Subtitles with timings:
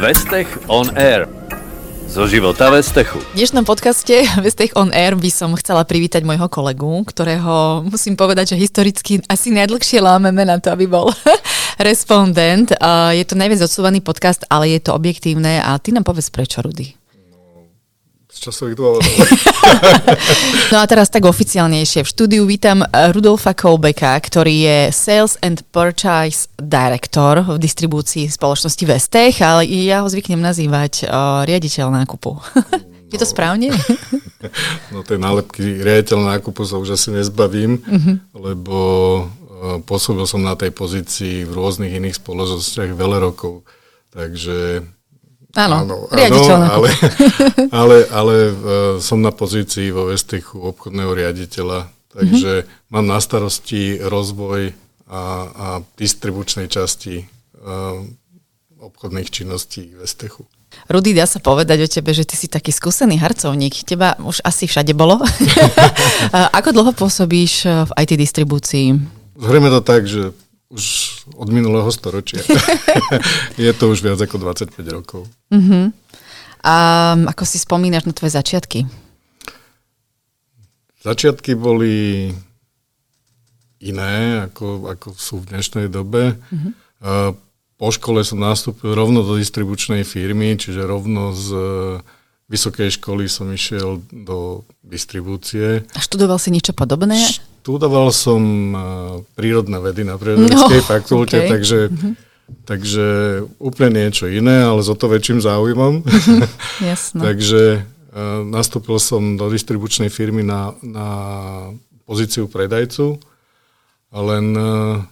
[0.00, 1.28] Vestech on Air.
[2.08, 3.20] Zo života Vestechu.
[3.20, 8.56] V dnešnom podcaste Vestech on Air by som chcela privítať môjho kolegu, ktorého musím povedať,
[8.56, 11.12] že historicky asi najdlhšie lámeme na to, aby bol
[11.88, 12.72] respondent.
[13.12, 16.99] Je to najviac odsúvaný podcast, ale je to objektívne a ty nám povedz prečo, Rudy
[18.40, 19.12] časových dôvodov.
[20.72, 22.02] no a teraz tak oficiálnejšie.
[22.02, 29.44] V štúdiu vítam Rudolfa Koubeka, ktorý je Sales and Purchase Director v distribúcii spoločnosti Vestech,
[29.44, 32.40] ale ja ho zvyknem nazývať uh, riaditeľ nákupu.
[33.12, 33.32] je to no.
[33.36, 33.68] správne?
[34.96, 38.16] no tej nálepky riaditeľ nákupu sa už asi nezbavím, uh-huh.
[38.40, 38.76] lebo
[39.20, 43.68] uh, pôsobil som na tej pozícii v rôznych iných spoločnostiach veľa rokov.
[44.10, 44.82] Takže
[45.58, 46.38] Áno, áno, áno
[46.78, 46.88] ale,
[47.74, 48.34] ale, ale
[49.02, 52.90] som na pozícii vo Vestechu obchodného riaditeľa, takže mm-hmm.
[52.94, 54.70] mám na starosti rozvoj
[55.10, 55.66] a, a
[55.98, 57.98] distribučnej časti uh,
[58.78, 60.46] obchodných činností Vestechu.
[60.86, 63.82] Rudy, dá sa povedať o tebe, že ty si taký skúsený harcovník.
[63.82, 65.18] Teba už asi všade bolo.
[66.58, 68.94] Ako dlho pôsobíš v IT distribúcii?
[69.34, 70.30] Zhrejme to tak, že
[70.70, 70.84] už
[71.34, 72.40] od minulého storočia.
[73.58, 75.26] je to už viac ako 25 rokov.
[75.50, 75.90] Uh-huh.
[76.62, 76.74] A
[77.26, 78.86] ako si spomínaš na tvoje začiatky?
[81.02, 82.30] Začiatky boli
[83.82, 86.38] iné, ako, ako sú v dnešnej dobe.
[86.38, 87.34] Uh-huh.
[87.80, 91.48] Po škole som nastúpil rovno do distribučnej firmy, čiže rovno z
[92.50, 95.86] vysokej školy som išiel do distribúcie.
[95.96, 97.16] A študoval si niečo podobné?
[97.60, 98.40] Študoval som
[98.72, 98.80] uh,
[99.36, 101.50] prírodné vedy na prírodovedeckej no, fakulte, okay.
[101.52, 102.12] takže, uh-huh.
[102.64, 103.06] takže
[103.60, 106.00] úplne niečo iné, ale s o to väčším záujmom.
[106.88, 107.20] Jasno.
[107.20, 111.08] takže uh, nastúpil som do distribučnej firmy na, na
[112.08, 113.20] pozíciu predajcu,
[114.16, 115.04] len uh,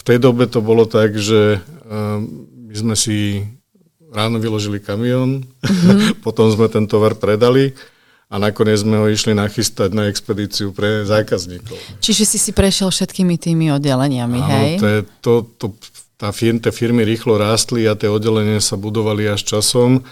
[0.00, 1.60] v tej dobe to bolo tak, že
[2.64, 3.44] my sme si
[4.08, 6.18] ráno vyložili kamión, mm-hmm.
[6.26, 7.76] potom sme ten tovar predali
[8.28, 11.76] a nakoniec sme ho išli nachystať na expedíciu pre zákazníkov.
[12.00, 14.70] Čiže si si prešiel všetkými tými oddeleniami, Áno, hej?
[14.80, 15.66] To je, to, to,
[16.16, 20.02] tá firm, tie firmy rýchlo rástli a tie oddelenia sa budovali až časom,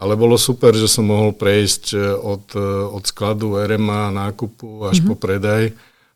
[0.00, 5.00] ale bolo super, že som mohol prejsť e, od, e, od skladu RMA, nákupu až
[5.00, 5.08] mm-hmm.
[5.12, 5.64] po predaj,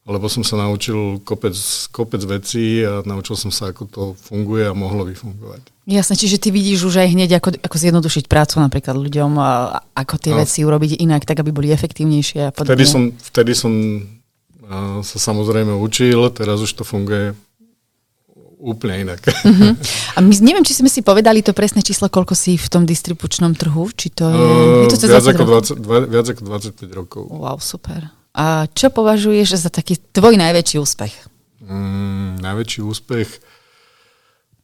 [0.04, 1.56] lebo som sa naučil kopec,
[1.88, 5.72] kopec vecí a naučil som sa, ako to funguje a mohlo by fungovať.
[5.88, 10.14] Jasne, čiže ty vidíš už aj hneď, ako, ako zjednodušiť prácu napríklad ľuďom, a ako
[10.20, 10.44] tie no.
[10.44, 12.76] veci urobiť inak, tak aby boli efektívnejšie a podobne.
[12.76, 13.72] Vtedy som, vtedy som
[14.68, 17.32] a, sa samozrejme učil, teraz už to funguje
[18.64, 19.20] úplne inak.
[19.20, 19.76] Uh-huh.
[20.16, 23.52] A my, neviem, či sme si povedali to presné číslo, koľko si v tom distribučnom
[23.52, 24.40] trhu, či to je...
[24.40, 25.44] Uh, je to viac, ako
[25.76, 27.22] 20, viac ako 25 rokov.
[27.28, 28.23] Wow, super.
[28.34, 31.14] A čo považuješ za taký tvoj najväčší úspech?
[31.62, 33.28] Mm, najväčší úspech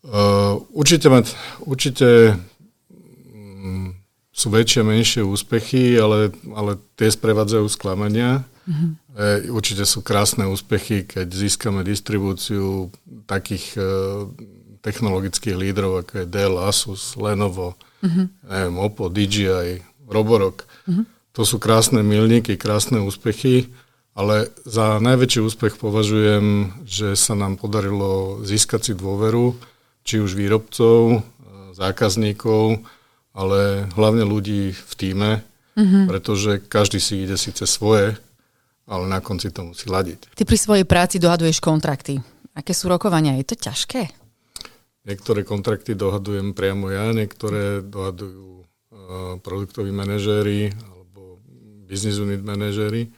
[0.01, 2.41] Uh, určite, mať, určite
[2.89, 3.93] um,
[4.33, 8.41] sú väčšie a menšie úspechy, ale, ale tie sprevádzajú sklamania.
[8.65, 8.97] Uh-huh.
[9.13, 12.89] E, určite sú krásne úspechy, keď získame distribúciu
[13.29, 14.25] takých uh,
[14.81, 18.33] technologických lídrov, ako je Dell, Asus, Lenovo, uh-huh.
[18.49, 20.65] neviem, Oppo, DJI, Roborock.
[20.89, 21.05] Uh-huh.
[21.39, 23.71] To sú krásne milníky, krásne úspechy,
[24.19, 29.55] ale za najväčší úspech považujem, že sa nám podarilo získať si dôveru
[30.03, 31.19] či už výrobcov, e,
[31.79, 32.83] zákazníkov,
[33.31, 35.31] ale hlavne ľudí v týme,
[35.79, 36.05] mm-hmm.
[36.11, 38.19] pretože každý si ide síce svoje,
[38.91, 40.35] ale na konci to musí ladiť.
[40.35, 42.19] Ty pri svojej práci dohaduješ kontrakty.
[42.59, 43.39] Aké sú rokovania?
[43.39, 44.11] Je to ťažké?
[45.07, 50.75] Niektoré kontrakty dohadujem priamo ja, niektoré dohadujú uh, produktoví manažéri
[51.91, 53.11] business unit manažéri.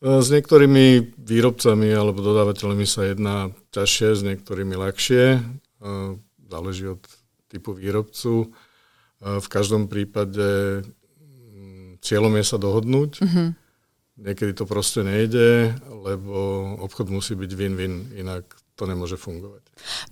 [0.00, 5.24] Uh, s niektorými výrobcami alebo dodávateľmi sa jedná ťažšie, s niektorými ľahšie
[6.54, 7.02] záleží od
[7.50, 8.54] typu výrobcu.
[9.20, 13.12] V každom prípade mm, cieľom je sa dohodnúť.
[13.24, 13.48] Mm-hmm.
[14.14, 16.38] Niekedy to proste nejde, lebo
[16.78, 18.46] obchod musí byť win-win, inak
[18.78, 19.62] to nemôže fungovať.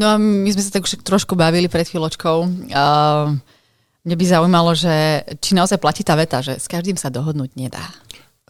[0.02, 2.38] No a my sme sa tak už trošku bavili pred chvíľočkou.
[2.74, 3.38] Uh,
[4.02, 7.86] mne by zaujímalo, že či naozaj platí tá veta, že s každým sa dohodnúť nedá.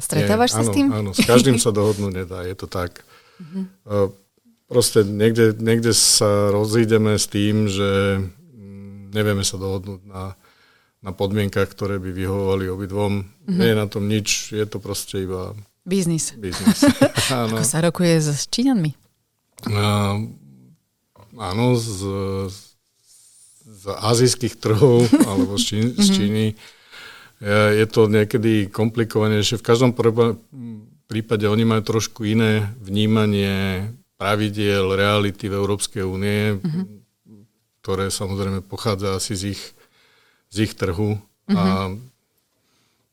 [0.00, 0.86] Stretávaš Nie, sa áno, s tým?
[0.88, 3.04] Áno, s každým sa dohodnúť nedá, je to tak.
[3.84, 4.08] Uh,
[4.70, 10.32] proste niekde, niekde sa rozídeme s tým, že mm, nevieme sa dohodnúť na,
[11.04, 13.12] na podmienkach, ktoré by vyhovovali obidvom.
[13.20, 13.58] Mm-hmm.
[13.60, 15.52] Nie je na tom nič, je to proste iba...
[15.84, 16.32] Biznis.
[16.40, 16.88] Biznis.
[17.28, 18.96] Ako sa rokuje s Číňanmi?
[19.68, 20.32] Uh,
[21.36, 22.08] áno, z,
[23.62, 26.14] z azijských trhov alebo z, Číny, z mhm.
[26.16, 26.46] Číny.
[27.42, 29.58] Je, to niekedy komplikovanejšie.
[29.58, 29.90] V každom
[31.10, 36.84] prípade oni majú trošku iné vnímanie pravidiel, reality v Európskej únie, mm-hmm.
[37.82, 39.62] ktoré samozrejme pochádza asi z ich
[40.52, 41.16] z ich trhu
[41.48, 41.88] a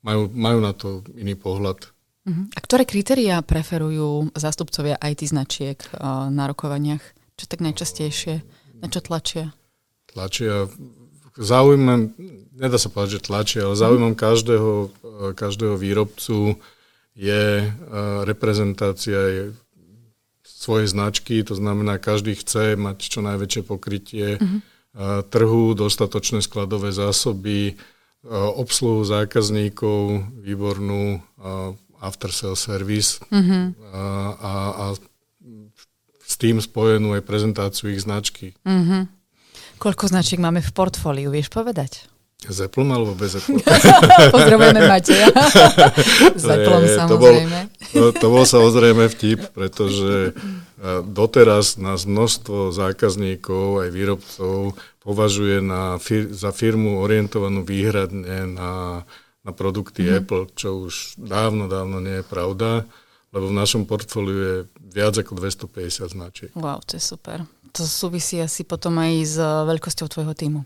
[0.03, 1.87] majú, majú na to iný pohľad.
[2.27, 2.45] Uh-huh.
[2.51, 7.01] A ktoré kritériá preferujú zástupcovia IT značiek uh, na rokovaniach?
[7.39, 8.43] Čo tak najčastejšie?
[8.83, 9.55] Na čo tlačia?
[10.09, 10.67] Tlačia,
[11.37, 12.13] zaujímam,
[12.57, 16.57] nedá sa povedať, že tlačia, ale zaujímam každého, uh, každého výrobcu
[17.13, 19.43] je uh, reprezentácia je
[20.59, 24.59] svojej značky, to znamená, každý chce mať čo najväčšie pokrytie uh-huh.
[25.31, 27.79] trhu, dostatočné skladové zásoby,
[28.59, 31.23] obsluhu zákazníkov, výbornú
[32.03, 33.71] after sales service uh-huh.
[33.95, 34.03] a,
[34.35, 34.85] a, a
[36.27, 38.51] s tým spojenú aj prezentáciu ich značky.
[38.67, 39.07] Uh-huh.
[39.79, 42.05] Koľko značiek máme v portfóliu, vieš povedať?
[42.39, 43.59] S Apple alebo bez Apple?
[44.35, 45.27] Pozdravujeme Mateja.
[46.35, 47.07] S Apple samozrejme.
[47.07, 47.35] To bol,
[48.15, 50.35] to, bol samozrejme vtip, pretože
[51.03, 54.55] doteraz nás množstvo zákazníkov aj výrobcov
[55.03, 59.03] považuje na fir- za firmu orientovanú výhradne na
[59.49, 60.19] na produkty mm-hmm.
[60.21, 62.85] Apple, čo už dávno, dávno nie je pravda,
[63.33, 64.55] lebo v našom portfóliu je
[64.93, 66.49] viac ako 250 značiek.
[66.57, 67.45] Wow, to je super.
[67.73, 70.61] To súvisí asi potom aj s eh, veľkosťou tvojho týmu.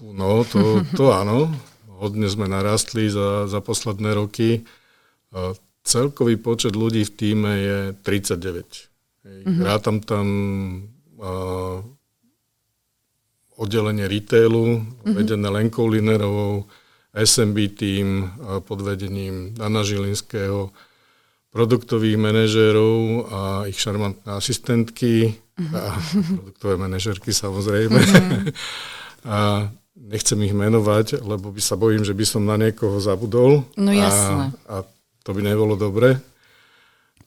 [0.00, 1.52] No, to, to áno.
[2.00, 4.64] Hodne sme narastli za, za posledné roky.
[5.84, 8.40] Celkový počet ľudí v týme je 39.
[9.20, 9.60] Mm-hmm.
[9.60, 10.26] Rátam tam
[11.20, 11.84] uh,
[13.60, 15.12] oddelenie retailu, mm-hmm.
[15.12, 16.64] vedené Lenkou Linerovou,
[17.12, 18.06] SMB tým
[18.64, 20.72] pod vedením Dana Žilinského,
[21.50, 25.34] produktových manažérov a ich šarmantné asistentky
[25.68, 26.24] uh-huh.
[26.40, 28.00] produktové manažerky samozrejme.
[28.00, 28.48] Uh-huh.
[29.34, 29.68] a
[30.00, 33.68] nechcem ich menovať, lebo by sa bojím, že by som na niekoho zabudol.
[33.76, 34.56] No jasné.
[34.64, 34.88] A, a
[35.20, 36.16] to by nebolo dobre.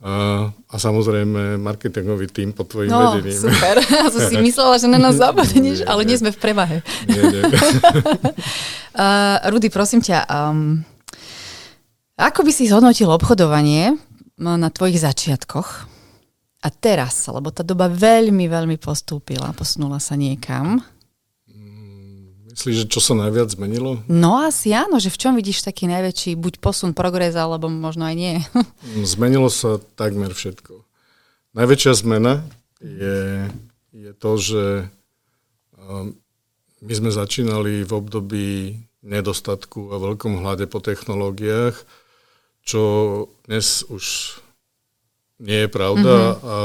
[0.03, 3.39] A, a samozrejme marketingový tým pod tvojim no, vedením.
[3.39, 3.79] super.
[4.03, 6.77] Ja som si myslela, že na nás zabudneš, ale nie sme v prevahe.
[7.07, 7.43] Nie, nie.
[8.99, 10.83] uh, Rudy, prosím ťa, um,
[12.19, 13.95] ako by si zhodnotil obchodovanie
[14.35, 15.92] na tvojich začiatkoch
[16.63, 20.79] a teraz, lebo tá doba veľmi, veľmi postúpila, posunula sa niekam.
[22.53, 23.99] Myslíš, že čo sa najviac zmenilo?
[24.05, 28.15] No asi áno, že v čom vidíš taký najväčší buď posun, progres, alebo možno aj
[28.15, 28.37] nie.
[29.17, 30.85] Zmenilo sa takmer všetko.
[31.57, 32.45] Najväčšia zmena
[32.77, 33.49] je,
[33.89, 34.63] je to, že
[35.81, 36.13] um,
[36.85, 41.73] my sme začínali v období nedostatku a veľkom hľade po technológiách,
[42.61, 42.81] čo
[43.49, 44.37] dnes už
[45.43, 46.39] nie je pravda.
[46.39, 46.47] Mm-hmm.
[46.47, 46.55] A,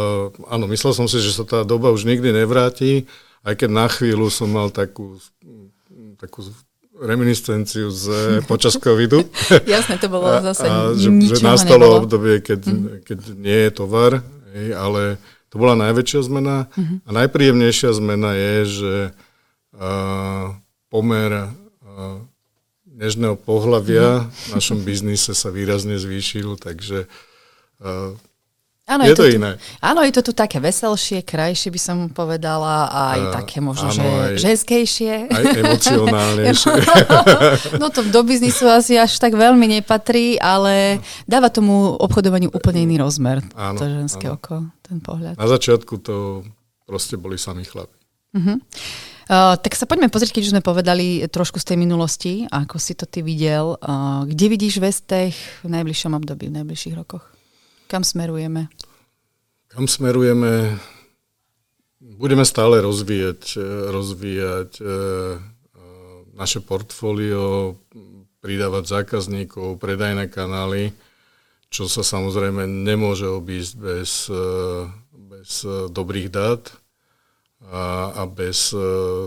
[0.55, 3.11] áno, myslel som si, že sa tá doba už nikdy nevráti,
[3.43, 5.19] aj keď na chvíľu som mal takú
[6.19, 6.43] takú
[6.99, 8.07] reminiscenciu z
[8.51, 9.23] počas covidu.
[9.71, 12.03] Jasné, to bolo zase a, že, že nastalo nebolo.
[12.03, 12.87] obdobie, keď, mm.
[13.07, 14.19] keď nie je tovar,
[14.51, 15.03] hej, ale
[15.47, 16.67] to bola najväčšia zmena.
[16.75, 16.99] Mm-hmm.
[17.07, 18.95] A najpríjemnejšia zmena je, že
[19.79, 20.59] uh,
[20.91, 22.19] pomer uh,
[22.91, 24.35] nežného pohľavia mm-hmm.
[24.35, 28.19] v našom biznise sa výrazne zvýšil, takže uh,
[28.89, 29.61] Áno, je, je to, to iné.
[29.85, 33.93] Áno, je to tu také veselšie, krajšie by som povedala, a aj uh, také možno,
[33.93, 35.13] áno, že aj, ženskejšie.
[35.29, 36.73] Aj emocionálnejšie.
[37.85, 42.97] no to do biznisu asi až tak veľmi nepatrí, ale dáva tomu obchodovaniu úplne iný
[43.05, 43.45] rozmer.
[43.53, 44.41] Áno, to ženské áno.
[44.41, 45.37] oko, ten pohľad.
[45.37, 46.49] Na začiatku to
[46.89, 47.93] proste boli sami chlapi.
[48.33, 48.57] Uh-huh.
[49.29, 52.97] Uh, tak sa poďme pozrieť, keď už sme povedali trošku z tej minulosti, ako si
[52.97, 53.77] to ty videl.
[53.85, 57.38] Uh, kde vidíš Vestech v najbližšom období, v najbližších rokoch?
[57.89, 58.69] Kam smerujeme?
[59.73, 60.77] Kam smerujeme?
[61.99, 64.91] Budeme stále rozvíjať, e, rozvíjať e, e,
[66.37, 67.81] naše portfólio,
[68.45, 70.93] pridávať zákazníkov, predajné kanály,
[71.73, 74.31] čo sa samozrejme nemôže obísť bez,
[75.11, 75.51] bez
[75.91, 76.71] dobrých dát
[77.67, 78.71] a, a bez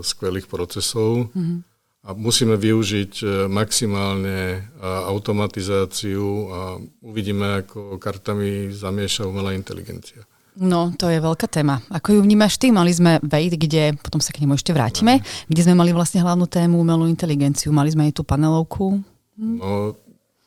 [0.00, 1.28] skvelých procesov.
[1.36, 1.71] Mm-hmm
[2.02, 6.60] a musíme využiť e, maximálne e, automatizáciu a
[6.98, 10.26] uvidíme, ako kartami zamieša umelá inteligencia.
[10.58, 11.80] No, to je veľká téma.
[11.88, 12.74] Ako ju vnímaš ty?
[12.74, 15.24] Mali sme Wade, kde, potom sa k nemu ešte vrátime, no.
[15.48, 17.72] kde sme mali vlastne hlavnú tému umelú inteligenciu.
[17.72, 19.00] Mali sme aj tú panelovku.
[19.38, 19.56] Hm?
[19.62, 19.96] No,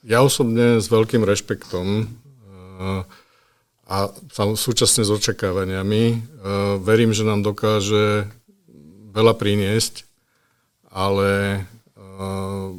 [0.06, 3.02] ja osobne s veľkým rešpektom uh,
[3.90, 3.98] a
[4.54, 6.18] súčasne s očakávaniami
[6.82, 8.30] verím, že nám dokáže
[9.14, 10.05] veľa priniesť
[10.96, 11.62] ale
[12.00, 12.72] uh,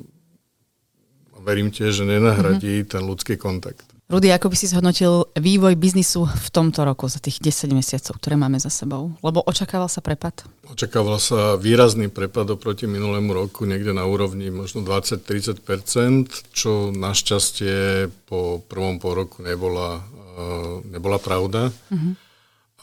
[1.45, 2.91] verím tiež, že nenahradí mm-hmm.
[2.91, 3.85] ten ľudský kontakt.
[4.07, 8.39] Rudy, ako by si zhodnotil vývoj biznisu v tomto roku, za tých 10 mesiacov, ktoré
[8.39, 9.19] máme za sebou?
[9.19, 10.47] Lebo očakával sa prepad?
[10.71, 18.63] Očakával sa výrazný prepad oproti minulému roku, niekde na úrovni možno 20-30%, čo našťastie po
[18.63, 21.75] prvom pol roku nebola, uh, nebola pravda.
[21.91, 22.26] Mm-hmm.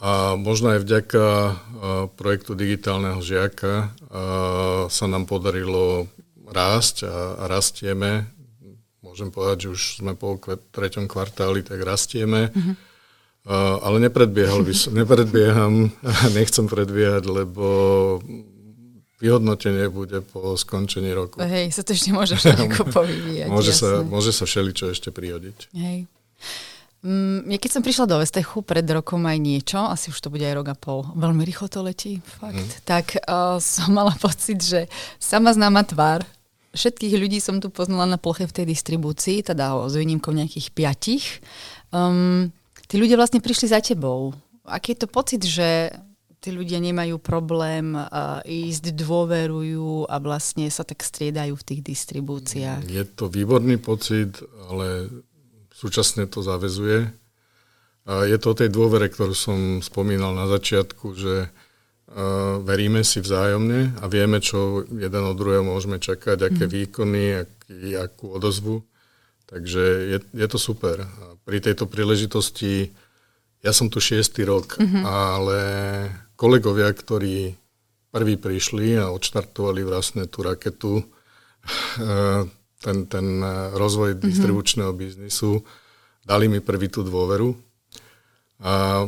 [0.02, 1.24] A možno aj vďaka
[2.18, 3.94] projektu digitálneho žiaka
[4.90, 6.10] sa nám podarilo
[6.44, 8.26] rásť a, rastieme.
[9.02, 10.38] Môžem povedať, že už sme po
[10.74, 12.50] treťom kvartáli, tak rastieme.
[12.50, 12.76] Mm-hmm.
[13.84, 15.92] Ale nepredbiehal by som, nepredbieham,
[16.38, 17.66] nechcem predbiehať, lebo
[19.20, 21.40] vyhodnotenie bude po skončení roku.
[21.40, 23.48] Hej, sa to ešte môže všetko povyvíjať.
[23.48, 25.70] môže, sa, môže sa všeličo ešte prihodiť.
[25.76, 26.08] Hej.
[27.04, 30.40] Mm, ja keď som prišla do Vestechu pred rokom aj niečo, asi už to bude
[30.40, 32.88] aj rok a pol, veľmi rýchlo to letí, fakt, mm.
[32.88, 34.88] tak uh, som mala pocit, že
[35.20, 36.24] sama známa tvár,
[36.72, 41.44] všetkých ľudí som tu poznala na ploche v tej distribúcii, teda s výnimkou nejakých piatich.
[41.92, 42.48] Um,
[42.88, 44.32] tí ľudia vlastne prišli za tebou.
[44.64, 45.92] Aký je to pocit, že
[46.40, 52.84] tí ľudia nemajú problém uh, ísť, dôverujú a vlastne sa tak striedajú v tých distribúciách?
[52.88, 55.08] Je to výborný pocit, ale
[55.84, 57.12] súčasne to zavezuje.
[58.08, 61.52] A je to o tej dôvere, ktorú som spomínal na začiatku, že
[62.64, 66.72] veríme si vzájomne a vieme, čo jeden od druhého môžeme čakať, aké mm.
[66.72, 68.84] výkony, aký, akú odozvu.
[69.44, 69.82] Takže
[70.14, 71.04] je, je to super.
[71.04, 72.92] A pri tejto príležitosti,
[73.60, 75.02] ja som tu šiestý rok, mm-hmm.
[75.04, 75.60] ale
[76.36, 77.56] kolegovia, ktorí
[78.14, 81.02] prví prišli a odštartovali vlastne tú raketu,
[82.84, 83.40] ten, ten
[83.72, 84.28] rozvoj mm-hmm.
[84.28, 85.64] distribučného biznisu,
[86.28, 87.56] dali mi prvý tú dôveru.
[88.60, 89.04] A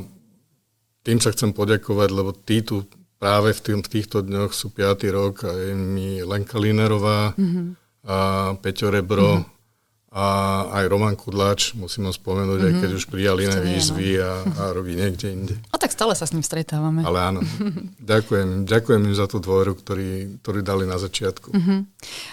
[1.04, 2.88] tým sa chcem poďakovať, lebo tí tu
[3.20, 5.04] práve v, tým, v týchto dňoch sú 5.
[5.12, 7.66] rok a je mi Lenka Linerová, mm-hmm.
[8.08, 8.16] a
[8.60, 9.55] Peťo Rebro mm-hmm.
[10.16, 10.26] A
[10.80, 12.72] aj Roman Kudláč, musím ho spomenúť, mm-hmm.
[12.72, 15.54] aj keď už prijali iné výzvy a, a robí niekde inde.
[15.68, 17.04] A tak stále sa s ním stretávame.
[17.04, 17.44] Ale áno.
[18.00, 21.52] ďakujem, ďakujem im za tú dôveru, ktorý, dali na začiatku.
[21.52, 21.78] Mm-hmm.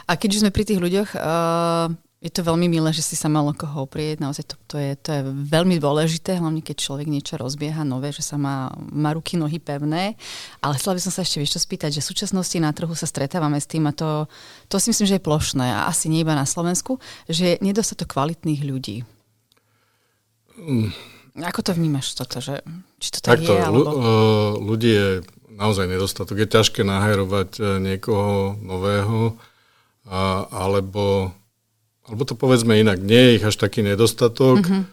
[0.07, 1.91] A keď už sme pri tých ľuďoch, uh,
[2.23, 4.23] je to veľmi milé, že si sa mal koho oprieť.
[4.23, 8.23] Naozaj to, to, je, to je veľmi dôležité, hlavne keď človek niečo rozbieha nové, že
[8.23, 10.15] sa má, má ruky, nohy pevné.
[10.63, 13.59] Ale chcela by som sa ešte vieš spýtať, že v súčasnosti na trhu sa stretávame
[13.59, 14.31] s tým a to,
[14.71, 18.15] to si myslím, že je plošné a asi nie iba na Slovensku, že je nedostatok
[18.15, 19.03] kvalitných ľudí.
[20.55, 20.95] Mm.
[21.43, 22.39] Ako to vnímaš toto?
[22.39, 22.63] Že,
[23.03, 23.59] či to tak, tak je?
[23.59, 23.91] Alebo...
[24.63, 25.09] ľudí je
[25.59, 26.39] naozaj nedostatok.
[26.39, 29.35] Je ťažké nahajrovať e, niekoho nového,
[30.51, 31.31] alebo
[32.03, 34.83] alebo to povedzme inak, nie je ich až taký nedostatok mm-hmm.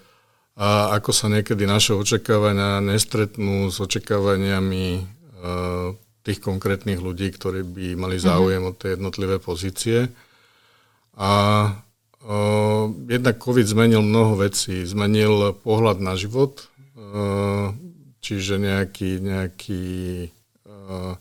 [0.63, 5.91] a ako sa niekedy naše očakávania nestretnú s očakávaniami uh,
[6.23, 8.25] tých konkrétnych ľudí, ktorí by mali mhm.
[8.25, 8.77] záujem mm-hmm.
[8.77, 9.99] o tie jednotlivé pozície.
[11.19, 11.33] A
[12.23, 14.87] uh, jednak COVID zmenil mnoho vecí.
[14.87, 17.75] Zmenil pohľad na život, uh,
[18.23, 19.85] čiže nejaký, nejaký
[20.65, 21.19] uh,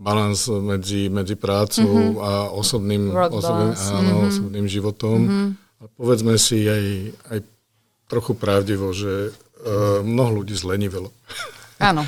[0.00, 2.24] balans medzi, medzi prácou mm-hmm.
[2.24, 4.30] a osobným, osobným, áno, mm-hmm.
[4.32, 5.18] osobným životom.
[5.20, 5.48] Mm-hmm.
[5.80, 6.84] A povedzme si aj,
[7.28, 7.38] aj
[8.08, 11.12] trochu pravdivo, že uh, mnoho ľudí zlenivelo.
[11.80, 12.04] Áno.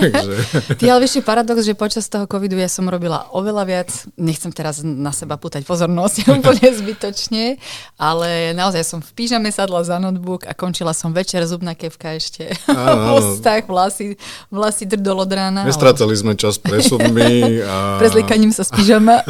[0.00, 0.32] Takže...
[0.80, 4.80] Ty ale vieš, paradox, že počas toho covidu ja som robila oveľa viac, nechcem teraz
[4.80, 7.60] na seba pútať pozornosť úplne zbytočne,
[8.00, 12.48] ale naozaj som v pížame sadla za notebook a končila som večer, zubná kevka ešte,
[12.64, 14.16] áno, v vlasy,
[14.48, 15.68] vlasy drdol od rána.
[15.68, 16.20] Nestrácali ale...
[16.24, 18.00] sme čas presudmi a...
[18.00, 19.20] Prezlikaním sa z pížama.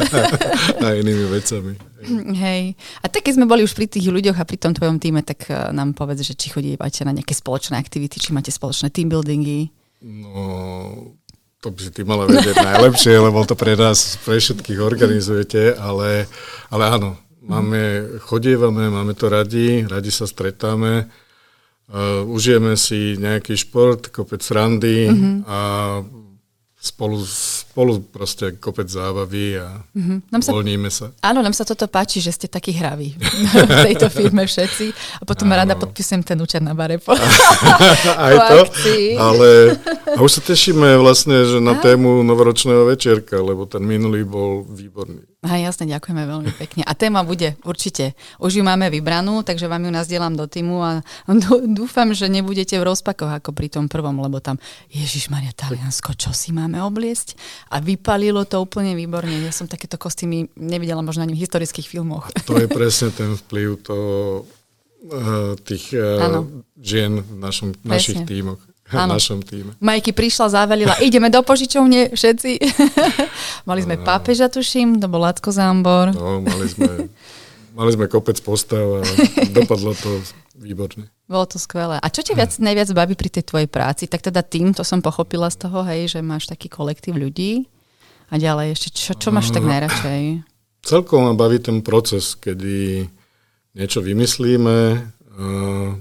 [0.79, 1.91] a inými vecami.
[2.33, 2.73] Hej.
[3.01, 5.45] A tak keď sme boli už pri tých ľuďoch a pri tom tvojom týme, tak
[5.49, 9.80] eh, nám povedz, že či chodívate na nejaké spoločné aktivity, či máte spoločné team buildingy.
[10.01, 11.13] No,
[11.61, 16.25] to by si ty mala vedieť najlepšie, lebo to pre nás, pre všetkých organizujete, ale,
[16.73, 24.09] ale áno, máme, chodievame, máme to radi, radi sa stretáme, uh, užijeme si nejaký šport,
[24.09, 25.35] kopec randy mm-hmm.
[25.45, 25.59] a
[26.81, 27.21] spolu,
[27.71, 30.17] spolu proste kopec zábavy a mm-hmm.
[30.27, 31.15] nám sa, voľníme sa.
[31.23, 35.47] Áno, nám sa toto páči, že ste takí hraví v tejto firme všetci a potom
[35.47, 35.63] áno.
[35.63, 36.99] rada podpisujem ten účet na bare.
[38.27, 38.59] Aj to,
[39.15, 39.79] ale
[40.11, 45.30] a už sa tešíme vlastne, že na tému novoročného večerka, lebo ten minulý bol výborný.
[45.41, 46.85] Aha, jasne, ďakujeme veľmi pekne.
[46.85, 48.13] A téma bude určite.
[48.37, 51.01] Už ju máme vybranú, takže vám ju nazdielam do týmu a
[51.81, 54.61] dúfam, že nebudete v rozpakoch ako pri tom prvom, lebo tam
[54.93, 57.33] Ježiš Maria Taliansko, čo si máme obliesť?
[57.73, 59.33] A vypalilo to úplne výborne.
[59.41, 62.29] Ja som takéto kostýmy nevidela možno ani v historických filmoch.
[62.45, 64.45] To je presne ten vplyv toho,
[65.09, 66.45] uh, tých uh,
[66.77, 69.71] žien v našom, našich tímoch v našom týme.
[69.79, 72.51] Majky prišla, zavelila, ideme do požičovne všetci.
[73.69, 76.11] mali sme no, pápeža, tuším, to bol Lacko Zámbor.
[76.11, 77.07] No, mali sme,
[77.71, 79.01] mali sme kopec postav a
[79.55, 80.21] dopadlo to
[80.61, 81.09] výborne.
[81.25, 81.97] Bolo to skvelé.
[81.97, 84.05] A čo ťa viac, najviac baví pri tej tvojej práci?
[84.05, 87.65] Tak teda tým, to som pochopila z toho, hej, že máš taký kolektív ľudí.
[88.31, 90.47] A ďalej ešte, čo, čo máš tak najradšej?
[90.81, 93.05] Celkom ma baví ten proces, kedy
[93.75, 94.77] niečo vymyslíme,
[95.35, 95.91] uh,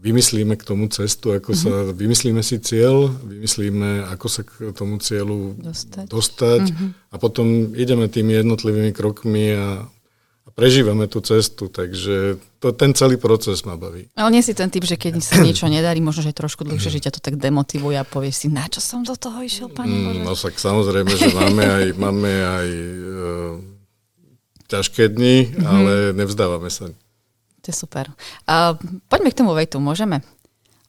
[0.00, 1.92] vymyslíme k tomu cestu, ako mm-hmm.
[1.92, 6.90] sa, vymyslíme si cieľ, vymyslíme, ako sa k tomu cieľu dostať, dostať mm-hmm.
[7.12, 13.20] a potom ideme tými jednotlivými krokmi a, a prežívame tú cestu, takže to, ten celý
[13.20, 14.08] proces ma baví.
[14.16, 17.04] Ale nie si ten typ, že keď sa niečo nedarí, možno, že trošku dlhšie, že
[17.04, 20.04] ťa to tak demotivuje a povieš si, na čo som do toho išiel, pani mm,
[20.08, 20.20] Bože?
[20.24, 23.54] No tak samozrejme, že máme aj, máme aj uh,
[24.64, 25.66] ťažké dni, mm-hmm.
[25.68, 26.88] ale nevzdávame sa.
[27.60, 28.08] To je super.
[28.48, 28.74] Uh,
[29.08, 30.24] poďme k tomu vejtu, môžeme?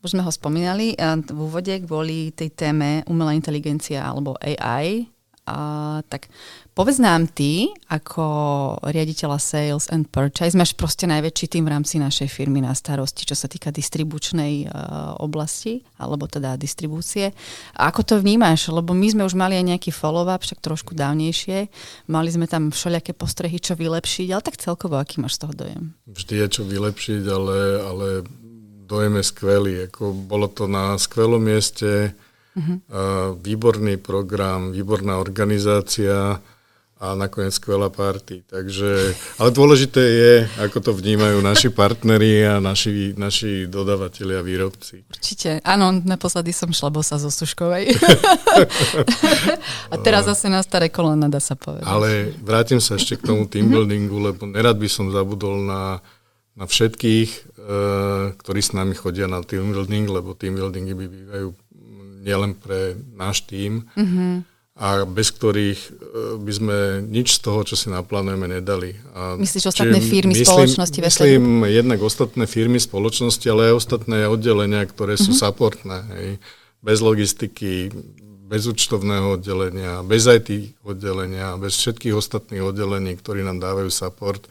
[0.01, 5.05] Už sme ho spomínali uh, v úvode kvôli tej téme umelá inteligencia alebo AI.
[5.41, 6.29] Uh, tak
[6.77, 8.21] povedz nám ty, ako
[8.86, 13.33] riaditeľa Sales and Purchase, máš proste najväčší tým v rámci našej firmy na starosti, čo
[13.33, 17.33] sa týka distribučnej uh, oblasti, alebo teda distribúcie.
[17.74, 18.69] A ako to vnímaš?
[18.69, 21.74] Lebo my sme už mali aj nejaký follow-up, však trošku dávnejšie.
[22.05, 25.98] Mali sme tam všelijaké postrehy, čo vylepšiť, ale tak celkovo, aký máš z toho dojem?
[26.05, 28.07] Vždy je čo vylepšiť, ale, ale
[28.86, 29.74] dojem je skvelý.
[29.89, 32.13] Ako bolo to na skvelom mieste,
[32.51, 33.39] Uh-huh.
[33.39, 36.36] výborný program, výborná organizácia
[37.01, 38.46] a nakoniec skvelá party.
[38.46, 45.10] Takže, ale dôležité je, ako to vnímajú naši partneri a naši, naši dodavatelia a výrobci.
[45.10, 45.65] Určite.
[45.65, 47.98] Áno, naposledy som šla bosa zo Suškovej.
[49.91, 51.89] a teraz zase na staré kolena, dá sa povedať.
[51.89, 56.05] Ale vrátim sa ešte k tomu team buildingu, lebo nerad by som zabudol na,
[56.53, 61.48] na všetkých, uh, ktorí s nami chodia na team building, lebo team buildingy by bývajú
[62.21, 64.33] nielen pre náš tím mm-hmm.
[64.77, 65.89] a bez ktorých e,
[66.37, 66.77] by sme
[67.09, 68.93] nič z toho, čo si naplánujeme, nedali.
[69.17, 70.99] A Myslíš ostatné firmy, myslím, spoločnosti?
[71.01, 75.43] Myslím jednak ostatné firmy, spoločnosti, ale aj ostatné oddelenia, ktoré sú mm-hmm.
[75.49, 75.97] supportné.
[76.15, 76.29] Hej.
[76.81, 77.93] Bez logistiky,
[78.51, 84.43] bez účtovného oddelenia, bez IT oddelenia, bez všetkých ostatných oddelení, ktorí nám dávajú support,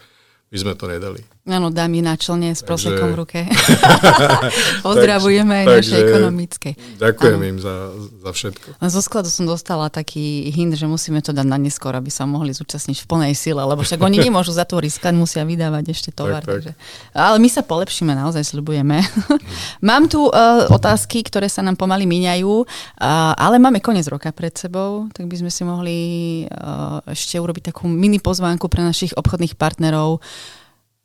[0.50, 1.20] by sme to nedali.
[1.50, 3.40] Áno, dámy na člne s prosekom v ruke.
[4.86, 6.78] Pozdravujeme aj naše ekonomické.
[7.02, 7.50] Ďakujem ano.
[7.50, 7.74] im za,
[8.22, 8.66] za všetko.
[8.78, 12.54] Zo skladu som dostala taký hint, že musíme to dať na neskôr, aby sa mohli
[12.54, 16.46] zúčastniť v plnej sile, lebo však oni nemôžu zatvoriť sklad, musia vydávať ešte tovar.
[16.46, 16.54] Tak, tak.
[16.54, 16.72] Takže.
[17.18, 19.02] Ale my sa polepšíme, naozaj sľubujeme.
[19.90, 24.54] Mám tu uh, otázky, ktoré sa nám pomaly míňajú, uh, ale máme koniec roka pred
[24.54, 25.98] sebou, tak by sme si mohli
[26.46, 30.22] uh, ešte urobiť takú mini pozvánku pre našich obchodných partnerov,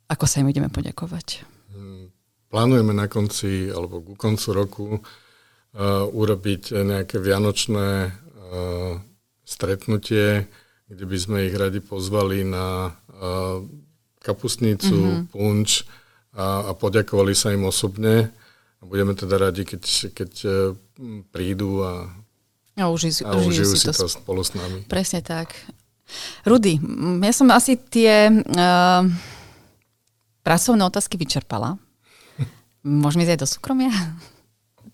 [0.06, 1.42] ako sa im ideme poďakovať?
[1.74, 2.14] Hmm,
[2.50, 9.02] plánujeme na konci alebo ku koncu roku uh, urobiť nejaké vianočné uh,
[9.42, 10.46] stretnutie,
[10.86, 13.58] kde by sme ich radi pozvali na uh,
[14.22, 15.30] kapustnicu, mm-hmm.
[15.34, 15.82] punč
[16.34, 18.30] a, a poďakovali sa im osobne.
[18.78, 19.82] A budeme teda radi, keď,
[20.14, 20.54] keď uh,
[21.34, 22.10] prídu a,
[22.78, 24.86] a užijú, a užijú si, si to spolu s nami.
[24.86, 25.54] Presne tak.
[26.46, 26.78] Rudy,
[27.26, 28.30] ja som asi tie...
[28.54, 29.10] Uh,
[30.46, 31.74] pracovné otázky vyčerpala.
[32.86, 33.90] Môžeme ísť aj do súkromia?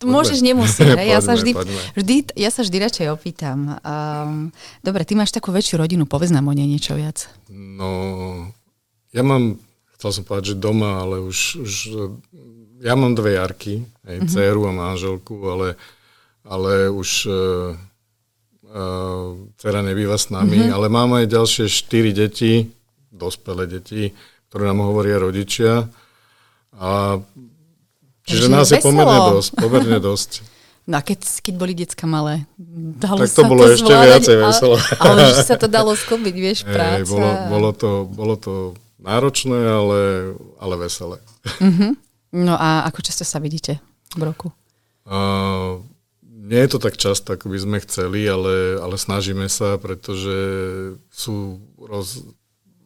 [0.01, 0.09] Poďme.
[0.17, 0.89] Môžeš, nemusíš.
[0.97, 1.07] Hej?
[1.13, 1.51] Ja, sa vždy,
[1.93, 3.77] vždy, ja sa vždy radšej opýtam.
[3.85, 4.49] Um,
[4.81, 7.29] dobre, ty máš takú väčšiu rodinu, povedz nám o nej niečo viac.
[7.53, 8.49] No,
[9.13, 9.61] ja mám,
[9.95, 11.73] chcel som povedať, že doma, ale už, už
[12.81, 14.31] ja mám dve jarky, aj mm-hmm.
[14.33, 15.67] dceru a manželku, ale,
[16.43, 17.77] ale už uh,
[18.73, 20.75] uh, dcera nebýva s nami, mm-hmm.
[20.75, 22.67] ale mám aj ďalšie štyri deti,
[23.13, 24.09] dospelé deti,
[24.53, 25.89] ktoré nám hovoria rodičia.
[26.77, 27.17] A,
[28.21, 29.51] čiže nás je pomerne dosť.
[29.57, 30.31] Pomerne dosť.
[30.83, 32.43] No a keď, keď boli decka malé,
[32.99, 34.75] dalo tak to sa bolo to ešte zvládať, viacej veselo.
[34.99, 36.99] Ale, ale že sa to dalo skúbiť, vieš, práca.
[36.99, 38.53] Ej, bolo, bolo, to, bolo to
[38.99, 40.01] náročné, ale,
[40.59, 41.23] ale veselé.
[41.63, 41.95] Uh-huh.
[42.35, 43.79] No a ako často sa vidíte
[44.19, 44.51] v roku?
[45.07, 45.79] Uh,
[46.19, 50.35] nie je to tak často, ako by sme chceli, ale, ale snažíme sa, pretože
[51.15, 52.27] sú roz,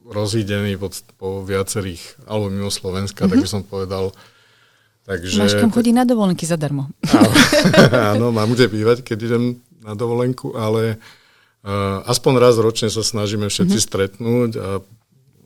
[0.08, 0.88] rozídený po,
[1.20, 3.32] po viacerých, alebo mimo Slovenska, mm-hmm.
[3.32, 4.06] tak by som povedal.
[5.08, 6.91] Takže, Máš kam chodiť na dovolenky zadarmo.
[7.08, 7.32] Áno,
[8.15, 9.43] áno, mám kde bývať, keď idem
[9.80, 11.00] na dovolenku, ale
[11.63, 13.88] uh, aspoň raz ročne sa snažíme všetci mm-hmm.
[13.88, 14.67] stretnúť a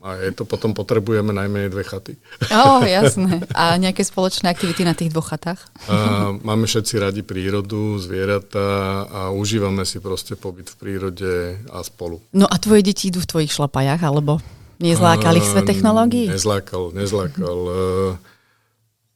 [0.02, 2.18] a je to potom potrebujeme najmenej dve chaty.
[2.50, 3.46] Ó, oh, jasné.
[3.54, 5.62] A nejaké spoločné aktivity na tých dvoch chatách?
[5.86, 5.96] A
[6.42, 11.32] máme všetci radi prírodu, zvieratá a užívame si proste pobyt v prírode
[11.70, 12.18] a spolu.
[12.34, 14.42] No a tvoje deti idú v tvojich šlapajach, alebo
[14.82, 16.26] nezlákali ich sve technológií?
[16.26, 17.58] Nezlákal, nezlákal.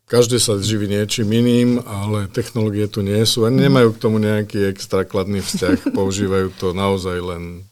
[0.06, 4.70] Každý sa živí niečím iným, ale technológie tu nie sú a nemajú k tomu nejaký
[4.70, 5.90] extra kladný vzťah.
[5.98, 7.66] Používajú to naozaj len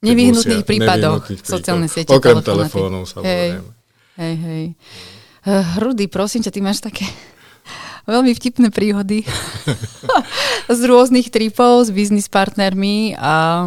[0.00, 2.16] Nevyhnutných prípadov sociálne siete.
[2.16, 3.60] Okrem telefónov, samozrejme.
[4.16, 4.64] Hej, hej.
[5.44, 7.04] Uh, Rudy, prosím ťa, ty máš také
[8.12, 9.24] veľmi vtipné príhody
[10.72, 13.64] z rôznych tripov s biznis partnermi a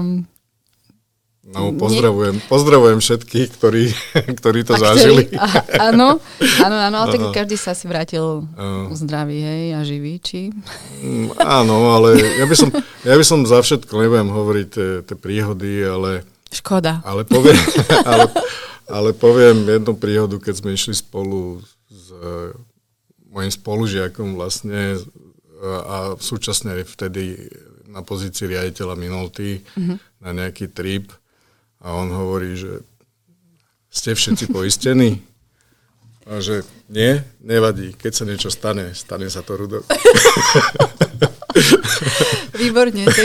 [1.43, 3.91] No, pozdravujem, pozdravujem všetkých, ktorí,
[4.39, 5.27] ktorí to a zažili.
[5.36, 6.23] A, áno,
[6.63, 8.47] áno, áno, ale tak každý sa si vrátil
[8.95, 10.56] zdravý, hej, a živý, či?
[11.03, 12.71] Mm, áno, ale ja by som,
[13.03, 14.69] ja by som za všetko, nebudem hovoriť
[15.03, 16.23] tie, príhody, ale...
[16.47, 17.03] Škoda.
[17.03, 17.60] Ale poviem,
[18.12, 18.25] ale,
[18.88, 21.60] ale poviem jednu príhodu, keď sme išli spolu
[21.91, 22.56] s uh,
[23.27, 24.95] mojim spolužiakom vlastne
[25.63, 27.39] a súčasne vtedy
[27.88, 29.97] na pozícii riaditeľa Minolty mm-hmm.
[30.19, 31.12] na nejaký trip
[31.84, 32.80] a on hovorí, že
[33.91, 35.19] ste všetci poistení?
[36.24, 37.91] A že nie, nevadí.
[38.00, 39.84] Keď sa niečo stane, stane sa to Rudo.
[42.53, 43.23] Výborne, ty,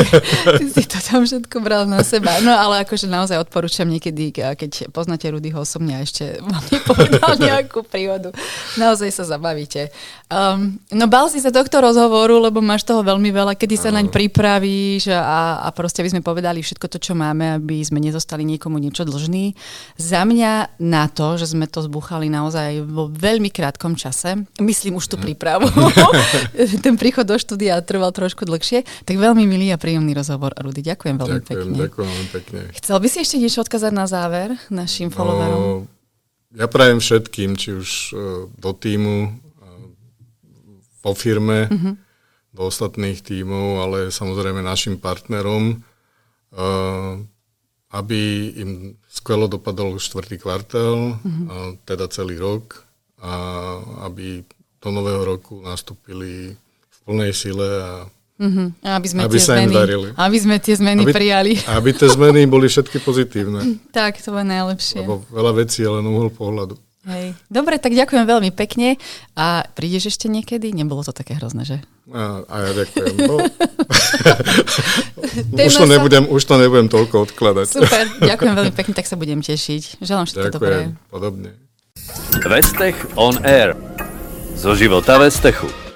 [0.56, 2.40] ty si to tam všetko bral na seba.
[2.40, 7.84] No ale akože naozaj odporúčam niekedy, keď poznáte Rudyho osobne a ešte vám nepovedal nejakú
[7.84, 8.32] príhodu.
[8.80, 9.92] Naozaj sa zabavíte.
[10.32, 14.08] Um, no bal si sa tohto rozhovoru, lebo máš toho veľmi veľa, kedy sa naň
[14.08, 18.80] pripravíš a, a proste by sme povedali všetko to, čo máme, aby sme nezostali niekomu
[18.80, 19.52] niečo dlžný.
[20.00, 25.12] Za mňa na to, že sme to zbúchali naozaj vo veľmi krátkom čase, myslím už
[25.12, 25.68] tú prípravu,
[26.84, 30.81] ten príchod do štúdia trval trošku dlhšie, tak veľmi milý a príjemný rozhovor, Rudy.
[30.87, 31.76] Ďakujem veľmi ďakujem, pekne.
[31.83, 32.61] Ďakujem veľmi pekne.
[32.78, 35.61] Chcel by si ešte niečo odkázať na záver našim followerom?
[35.61, 35.72] No,
[36.54, 38.20] ja prajem všetkým, či už uh,
[38.57, 39.35] do týmu,
[41.02, 41.94] po firme, uh-huh.
[42.52, 47.22] do ostatných tímov, ale samozrejme našim partnerom, uh,
[47.94, 48.20] aby
[48.59, 48.70] im
[49.09, 51.44] skvelo dopadol štvrtý kvartál, uh-huh.
[51.48, 52.85] uh, teda celý rok,
[53.18, 53.35] a
[54.07, 54.46] aby
[54.78, 56.54] do nového roku nastúpili
[56.87, 57.92] v plnej sile a
[58.38, 58.70] Uh-huh.
[58.87, 60.09] Aby sme aby tie sa zmeny, im darili.
[60.14, 61.53] Aby sme tie zmeny aby, prijali.
[61.77, 63.83] Aby tie zmeny boli všetky pozitívne.
[63.90, 65.03] tak, to je najlepšie.
[65.03, 66.79] Lebo veľa vecí je len uhol pohľadu.
[67.09, 67.33] Hej.
[67.48, 69.01] Dobre, tak ďakujem veľmi pekne.
[69.33, 70.70] A prídeš ešte niekedy?
[70.77, 71.79] Nebolo to také hrozné, že?
[72.12, 73.14] A, a ja ďakujem.
[73.27, 73.37] No.
[75.68, 77.66] už, to nebudem, už to nebudem toľko odkladať.
[77.68, 80.05] Super, ďakujem veľmi pekne, tak sa budem tešiť.
[80.05, 80.77] Želám všetko ďakujem, dobré.
[81.09, 81.51] podobne.
[82.44, 83.72] Vestech on Air.
[84.59, 85.88] Zo života Vestechu.